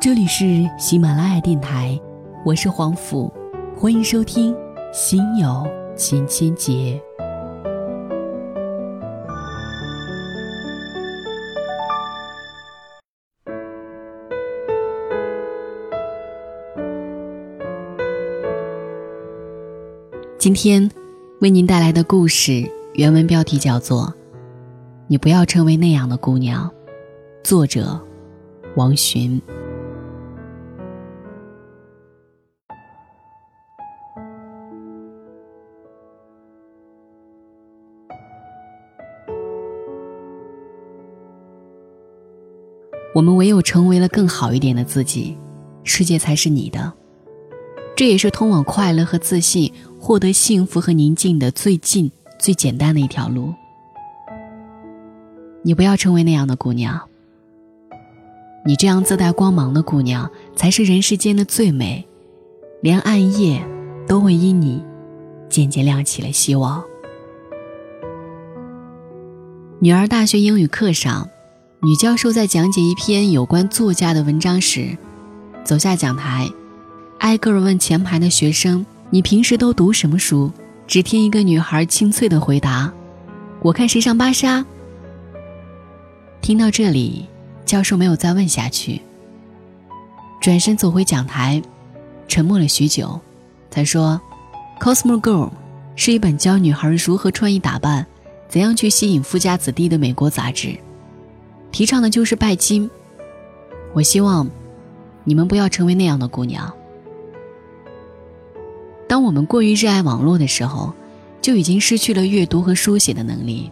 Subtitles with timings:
[0.00, 2.00] 这里是喜马拉雅电台，
[2.42, 3.30] 我是黄甫，
[3.76, 4.54] 欢迎收听
[4.94, 6.72] 《心有千千结》。
[20.38, 20.90] 今天
[21.42, 24.04] 为您带来的故事原文标题叫做
[25.08, 26.66] 《你不要成为那样的姑娘》，
[27.44, 28.00] 作者
[28.76, 29.38] 王洵。
[43.60, 45.36] 有成为了更好一点的自己，
[45.84, 46.90] 世界才是你的。
[47.94, 49.70] 这也是通往快乐和自信、
[50.00, 53.52] 获得幸福和宁静的最近、最简单的一条路。
[55.62, 56.98] 你不要成为那样的姑娘。
[58.64, 62.08] 你这样自带光芒的姑娘，才是人世间的最美，
[62.80, 63.62] 连暗夜
[64.08, 64.82] 都会因你
[65.50, 66.82] 渐渐亮起了希望。
[69.80, 71.28] 女儿大学英语课上，
[71.82, 74.94] 女教授在讲解一篇有关作家的文章时，
[75.64, 76.46] 走下讲台。
[77.20, 80.52] 挨个问前排的学生：“你平时都读什么书？”
[80.86, 82.92] 只听一个女孩清脆的回答
[83.62, 84.62] ：“我看谁上芭莎。”
[86.42, 87.26] 听到这里，
[87.64, 89.00] 教授没有再问下去，
[90.38, 91.62] 转身走回讲台，
[92.28, 93.18] 沉默了许久，
[93.70, 94.20] 才说
[94.78, 95.50] ：“Cosmo Girl
[95.96, 98.06] 是一本教女孩如何穿衣打扮、
[98.50, 100.76] 怎样去吸引富家子弟的美国杂志，
[101.72, 102.90] 提倡的就是拜金。
[103.92, 104.48] 我希望
[105.24, 106.72] 你们不要成为那样的姑娘。”
[109.08, 110.92] 当我们过于热爱网络的时候，
[111.42, 113.68] 就已经失去了阅读和书写的能力；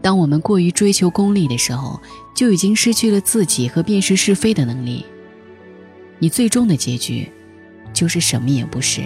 [0.00, 2.00] 当我们过于追求功利的时候，
[2.34, 5.04] 就已经失去了自己和辨识是非的能力。
[6.18, 7.30] 你最终的结局，
[7.92, 9.02] 就是什么也不是。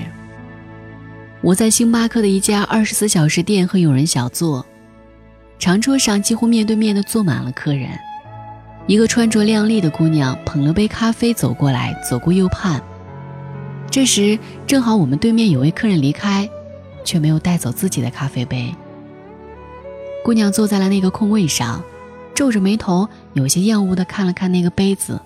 [1.40, 4.64] 我在星巴克的一家二十四小时店和友人小坐，
[5.60, 7.90] 长桌上几乎面对面的坐满了客人。
[8.86, 12.82] 一个穿着靓丽的姑娘捧了杯咖啡走过来，左顾右盼。
[13.90, 16.48] 这时正好我们对面有位客人离开，
[17.04, 18.74] 却没有带走自己的咖啡杯。
[20.24, 21.84] 姑娘坐在了那个空位上，
[22.34, 25.20] 皱着眉头，有些厌恶地看了看那个杯子，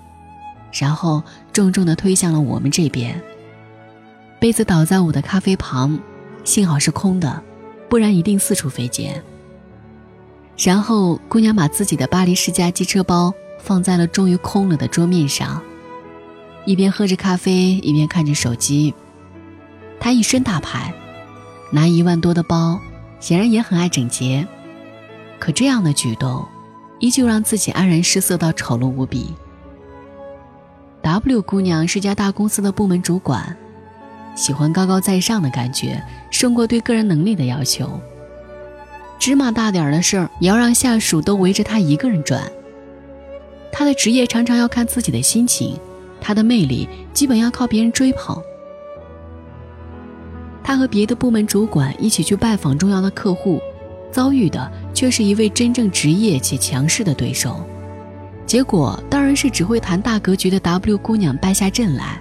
[0.72, 3.18] 然后重重地推向了我们这边。
[4.40, 5.96] 杯子倒在我的咖啡旁，
[6.42, 7.40] 幸好是空的，
[7.88, 9.22] 不然一定四处飞溅。
[10.56, 15.60] 然后姑娘把自己的巴黎世家机车包放在了终于空了的桌面上。
[16.64, 18.94] 一边喝着咖啡，一边看着手机。
[20.00, 20.94] 他一身大牌，
[21.70, 22.80] 拿一万多的包，
[23.20, 24.46] 显然也很爱整洁。
[25.38, 26.46] 可这样的举动，
[27.00, 29.34] 依旧让自己黯然失色到丑陋无比。
[31.02, 33.54] W 姑娘是家大公司的部门主管，
[34.34, 38.00] 喜欢高高在上的感觉，胜过对个人能力的要求。
[39.24, 42.42] 芝麻大点儿的事儿，也要让下属都围着他一个人转。
[43.72, 45.78] 他的职业常常要看自己的心情。
[46.20, 48.38] 他的魅力基本要靠别人追捧。
[50.62, 53.58] 他和别的部门主管一起去拜访重要的客户，
[54.12, 57.64] 遭遇的却是一位真正职业且强势的对手。
[58.44, 62.20] 结果当然是只会谈大格局的 W 姑娘败下阵来。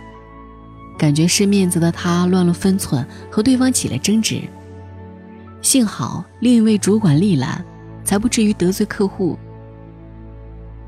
[0.97, 4.41] 感觉失面子的他乱了分寸，和对方起了争执。
[5.63, 7.65] 幸好另一位主管力揽，
[8.03, 9.35] 才不至于得罪客户。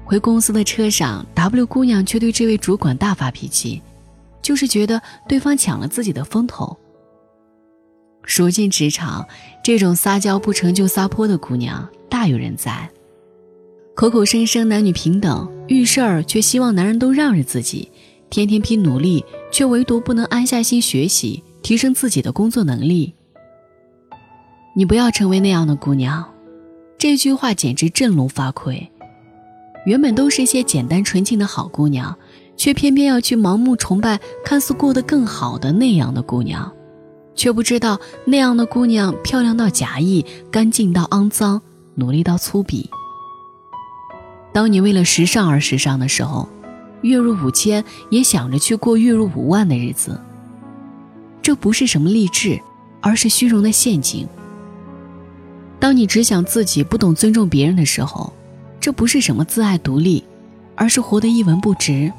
[0.03, 3.81] 回公司的车上，W 姑娘却对这位主管大发脾气，
[4.41, 6.77] 就是觉得对方抢了自己的风头。
[8.37, 9.25] 如今职场，
[9.63, 12.89] 这种撒娇不成就撒泼的姑娘大有人在，
[13.95, 17.89] 口口声声男女平等，遇事儿却希望男人都让着自己，
[18.29, 23.13] 天天拼努力，却唯独不能安下心学习，提升自己的工作能力。
[24.77, 26.25] 你不要成为那样的姑娘，
[26.97, 28.85] 这句话简直振聋发聩。
[29.85, 32.13] 原本都是一些简单纯净的好姑娘，
[32.57, 36.69] 却偏偏要去盲目崇拜看似过得更好的那样的姑娘，
[37.35, 41.61] 却不知道那样的姑娘漂亮到假意，干净到肮脏，
[41.93, 42.85] 努力到粗鄙。
[44.51, 46.49] 当你为了时尚而时尚的时候，
[47.01, 50.19] 月入五千也想着去过月入五万的日子。
[51.41, 52.59] 这不是什么励志，
[52.99, 54.27] 而是虚荣的陷阱。
[55.85, 58.33] 当你只想自己，不懂尊重别人的时候。
[58.79, 60.23] 这不是什么自爱独立，
[60.73, 62.11] 而是活得一文不值。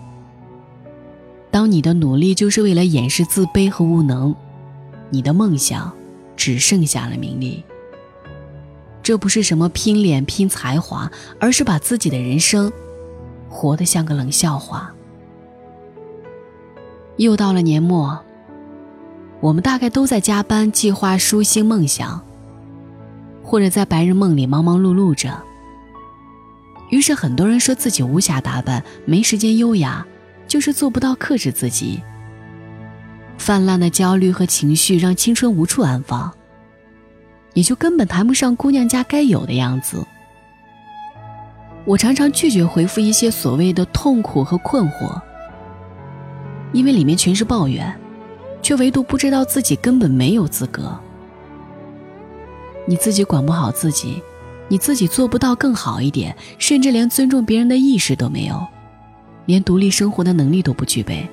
[1.50, 4.32] 当你的努力就是为了掩饰自卑和无能，
[5.10, 5.92] 你的梦想
[6.36, 7.64] 只剩下了名利。
[9.02, 11.10] 这不是什么拼脸拼才华，
[11.40, 12.72] 而是把自己的人生
[13.50, 14.94] 活得像个冷笑话。
[17.16, 18.16] 又到了年末，
[19.40, 22.24] 我们大概都在加班计划舒心梦想，
[23.46, 25.40] 或者在白日梦里忙忙碌碌着。
[26.90, 30.04] 于是很多人说自己无暇打扮，没时间优雅，
[30.48, 32.02] 就是做不到克制自己。
[33.38, 36.32] 泛滥的焦虑和情绪让青春无处安放，
[37.54, 40.04] 也就根本谈不上姑娘家该有的样子。
[41.84, 45.20] 我常常拒绝回复一些所谓的痛苦和困惑，
[46.72, 47.96] 因为里面全是抱怨，
[48.60, 50.98] 却唯独不知道自己根本没有资格。
[52.86, 54.22] 你自己管不好自己，
[54.68, 58.64] 你自己做不到更好一点，甚至连尊重别人的意识都没有，
[59.44, 61.28] 连独立生活的能力都不具备。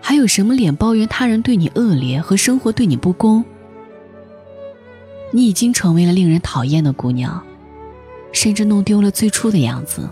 [0.00, 3.44] 还有什么脸抱怨他人对你恶劣和生活对你不公？
[5.30, 7.40] 你已经成为了令人讨厌的姑娘，
[8.32, 10.10] 甚至弄丢了最初的样子，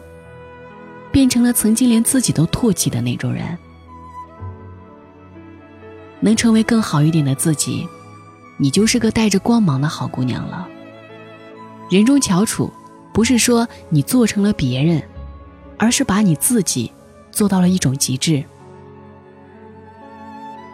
[1.11, 3.58] 变成了曾经连自己都唾弃的那种人。
[6.20, 7.87] 能成为更好一点的自己，
[8.61, 10.69] 你就是个带着光芒的好姑娘了。
[11.91, 12.71] 人中翘楚，
[13.12, 15.03] 不是说你做成了别人，
[15.79, 16.93] 而是把你自己
[17.33, 18.45] 做到了一种极致。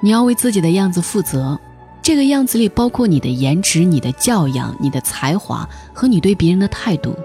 [0.02, 1.58] 你要为自己的样子负责，
[2.02, 7.16] 这个样子里包括你的颜值、你的教养、你的才华和你对别人的态度。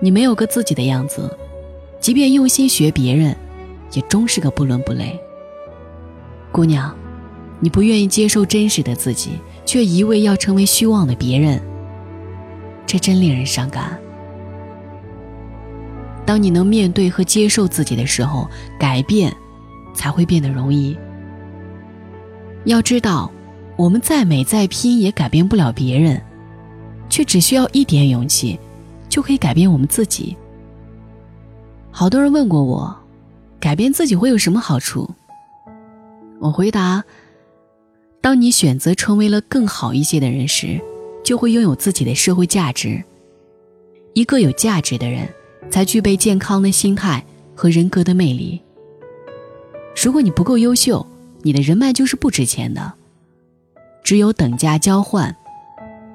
[0.00, 1.34] 你没有个自己的样子，
[2.00, 3.34] 即便用心学别人，
[3.92, 5.18] 也终是个不伦不类。
[6.52, 6.94] 姑娘，
[7.60, 9.32] 你不愿意接受真实的自己，
[9.64, 11.60] 却一味要成为虚妄的别人，
[12.86, 13.98] 这真令人伤感。
[16.24, 18.48] 当你能面对和接受自己的时候，
[18.78, 19.34] 改变
[19.94, 20.96] 才会变得容易。
[22.64, 23.30] 要知道，
[23.76, 26.20] 我们再美再拼也改变不了别人，
[27.08, 28.58] 却只需要一点勇气，
[29.08, 30.36] 就可以改变我们自己。
[31.90, 32.96] 好多人问过我，
[33.58, 35.10] 改变自己会有什么好处？
[36.38, 37.02] 我回答：
[38.20, 40.80] 当你选择成为了更好一些的人时，
[41.24, 43.02] 就会拥有自己的社会价值。
[44.12, 45.26] 一个有价值的人，
[45.70, 47.24] 才具备健康的心态
[47.54, 48.60] 和人格的魅力。
[50.02, 51.06] 如果你不够优秀，
[51.42, 52.92] 你的人脉就是不值钱的，
[54.02, 55.34] 只有等价交换，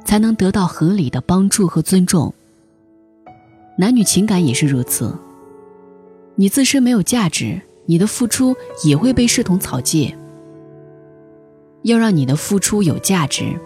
[0.04, 2.32] 才能得到合理的帮助和尊重。
[3.78, 5.18] 男女情感也是如此。
[6.36, 10.16] 你自身没有价值，你的付出也会被视同草芥。
[11.86, 13.60] 要让你的付出有价值，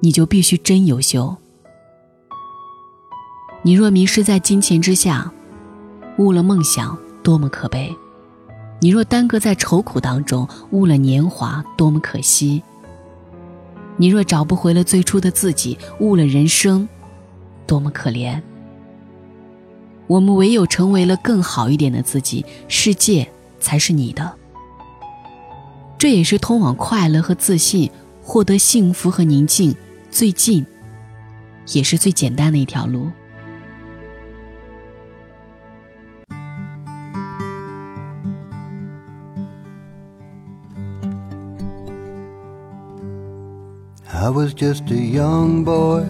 [0.00, 1.36] 你就必须真优秀。
[3.62, 5.32] 你若迷失在金钱之下，
[6.18, 7.94] 误了梦想，多么可悲！
[8.80, 12.60] 你若耽搁在愁苦当中，误了年华，多么可惜！
[13.96, 16.88] 你若找不回了最初的自己，误了人生，
[17.64, 18.42] 多么可怜！
[20.08, 23.28] 我们唯有成为了更好一点的自己，世界
[23.60, 24.34] 才是你的。
[25.98, 27.90] 这也是通往快乐和自信、
[28.22, 29.74] 获得幸福和宁静
[30.12, 30.64] 最近，
[31.72, 33.10] 也是最简单的一条路。
[44.06, 46.04] I was just a young boy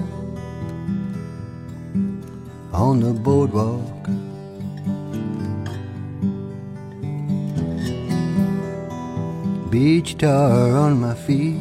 [2.73, 3.98] on the boardwalk.
[9.71, 11.61] Beach tar on my feet.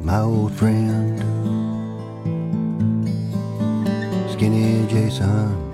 [0.00, 1.18] My old friend,
[4.32, 5.66] Skinny Jason.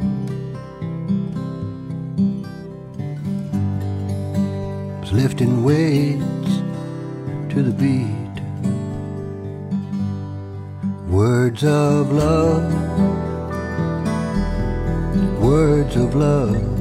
[5.01, 6.53] was lifting weights
[7.55, 8.37] to the beat.
[11.09, 12.73] Words of love,
[15.41, 16.72] words of love,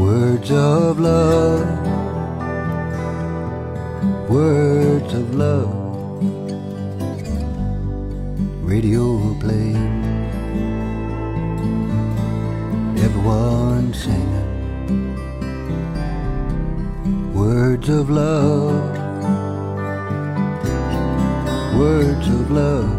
[0.00, 1.68] words of love,
[4.30, 5.76] words of love.
[8.64, 9.74] Radio play,
[13.04, 14.48] everyone singing
[17.34, 18.96] words of love,
[21.78, 22.96] words of love.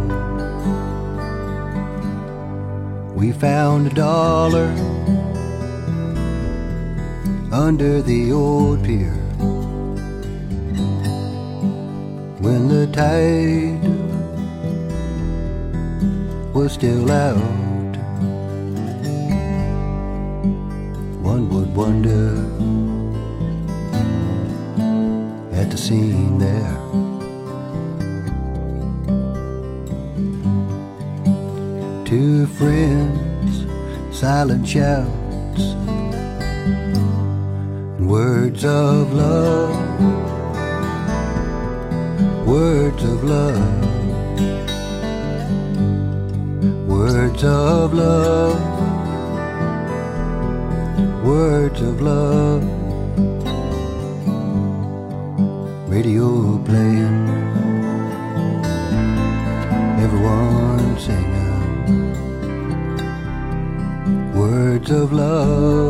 [3.15, 4.69] We found a dollar
[7.51, 9.11] under the old pier
[12.39, 13.83] when the tide
[16.53, 17.35] was still out.
[21.21, 22.37] One would wonder
[25.53, 26.77] at the scene there.
[32.05, 33.65] Two friends
[34.17, 35.90] silent shouts
[38.51, 39.75] words of love,
[42.45, 43.85] words of love,
[46.85, 48.59] words of love,
[51.23, 52.63] words of love.
[55.87, 57.29] Radio playing,
[60.03, 61.61] everyone singing.
[64.35, 65.80] Words of love,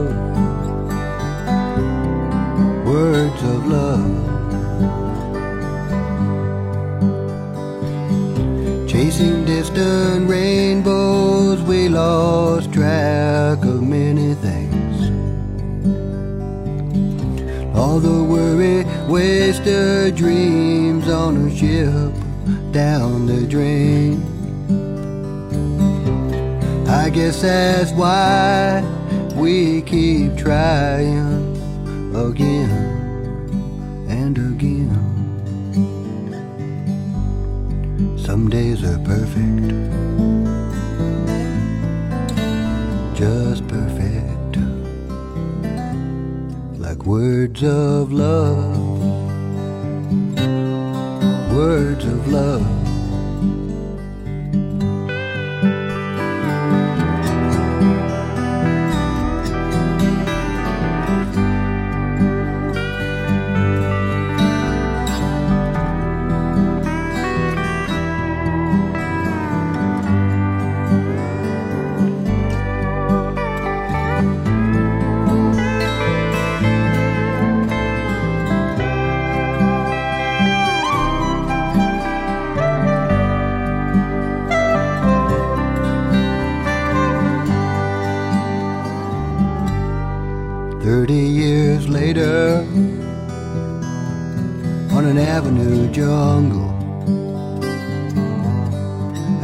[21.31, 22.13] on a ship
[22.73, 24.21] down the drain.
[26.89, 28.83] I guess that's why
[29.35, 31.55] we keep trying
[32.13, 32.69] again
[34.09, 34.91] and again.
[38.17, 39.69] Some days are perfect,
[43.17, 44.57] just perfect,
[46.77, 49.20] like words of love,
[51.61, 52.80] words of love.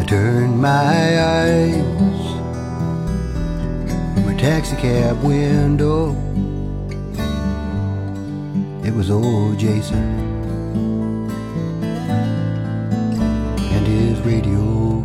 [0.07, 1.75] Turned my eyes.
[4.13, 6.15] From a taxi cab window.
[8.83, 10.05] It was old Jason
[13.73, 15.03] and his radio.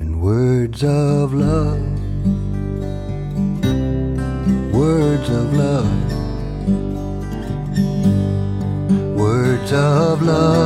[0.00, 1.78] And words of love.
[4.72, 5.90] Words of love,
[9.18, 10.57] words of love,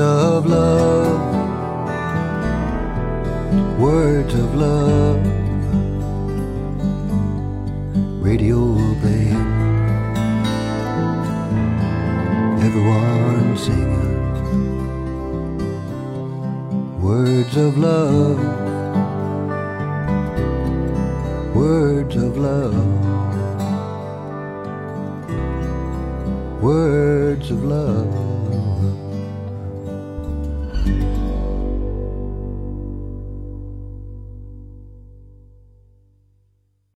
[0.00, 1.20] of love,
[3.78, 5.20] words of love.
[8.22, 9.36] Radio playing,
[12.62, 14.20] everyone singing.
[17.02, 18.38] Words of love,
[21.54, 22.74] words of love,
[26.62, 28.29] words of love.